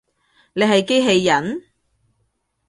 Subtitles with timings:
[0.53, 1.61] 你係機器人？